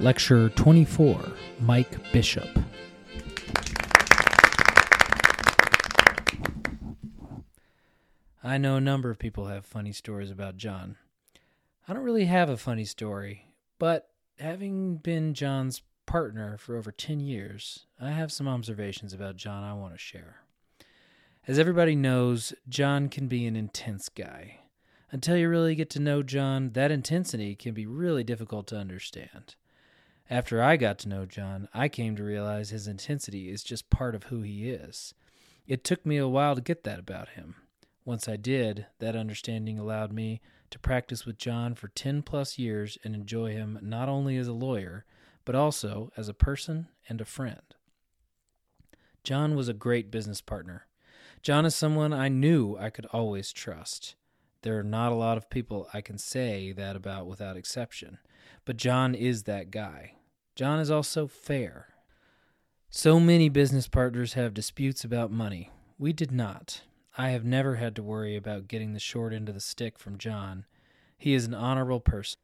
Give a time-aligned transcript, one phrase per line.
[0.00, 1.20] Lecture 24
[1.60, 2.48] Mike Bishop.
[8.42, 10.96] I know a number of people have funny stories about John.
[11.86, 14.08] I don't really have a funny story, but
[14.38, 19.74] having been John's partner for over 10 years, I have some observations about John I
[19.74, 20.36] want to share.
[21.46, 24.60] As everybody knows, John can be an intense guy.
[25.12, 29.56] Until you really get to know John, that intensity can be really difficult to understand.
[30.30, 34.14] After I got to know John, I came to realize his intensity is just part
[34.14, 35.12] of who he is.
[35.66, 37.56] It took me a while to get that about him.
[38.04, 42.96] Once I did, that understanding allowed me to practice with John for 10 plus years
[43.02, 45.04] and enjoy him not only as a lawyer,
[45.44, 47.74] but also as a person and a friend.
[49.24, 50.86] John was a great business partner.
[51.42, 54.14] John is someone I knew I could always trust.
[54.62, 58.18] There are not a lot of people I can say that about without exception,
[58.64, 60.14] but John is that guy.
[60.54, 61.88] John is also fair.
[62.90, 65.70] So many business partners have disputes about money.
[65.98, 66.82] We did not.
[67.16, 70.18] I have never had to worry about getting the short end of the stick from
[70.18, 70.64] John.
[71.16, 72.40] He is an honorable person.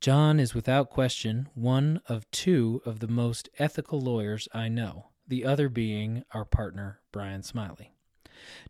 [0.00, 5.44] John is without question one of two of the most ethical lawyers I know, the
[5.44, 7.92] other being our partner, Brian Smiley.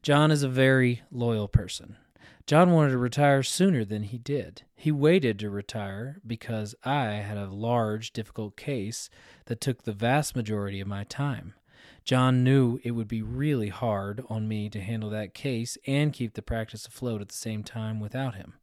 [0.02, 1.96] John is a very loyal person.
[2.46, 4.62] John wanted to retire sooner than he did.
[4.74, 9.08] He waited to retire because I had a large, difficult case
[9.46, 11.54] that took the vast majority of my time.
[12.04, 16.34] John knew it would be really hard on me to handle that case and keep
[16.34, 18.54] the practice afloat at the same time without him.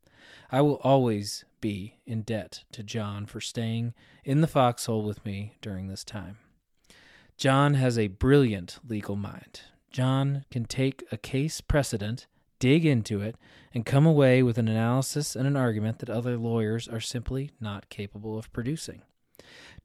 [0.51, 3.93] I will always be in debt to John for staying
[4.25, 6.37] in the foxhole with me during this time.
[7.37, 9.61] John has a brilliant legal mind.
[9.91, 12.27] John can take a case precedent,
[12.59, 13.35] dig into it,
[13.73, 17.89] and come away with an analysis and an argument that other lawyers are simply not
[17.89, 19.01] capable of producing.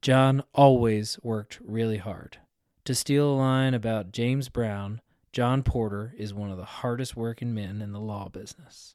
[0.03, 2.39] John always worked really hard.
[2.85, 5.01] To steal a line about James Brown,
[5.33, 8.95] John Porter is one of the hardest working men in the law business.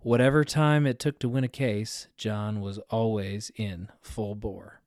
[0.00, 4.82] Whatever time it took to win a case, John was always in full bore.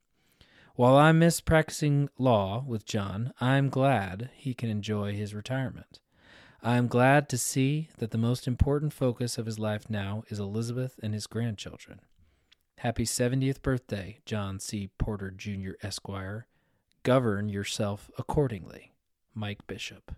[0.74, 6.00] While I miss practicing law with John, I'm glad he can enjoy his retirement.
[6.66, 10.40] I am glad to see that the most important focus of his life now is
[10.40, 12.00] Elizabeth and his grandchildren.
[12.78, 14.90] Happy 70th birthday, John C.
[14.98, 16.48] Porter, Jr., Esquire.
[17.04, 18.90] Govern yourself accordingly.
[19.32, 20.16] Mike Bishop.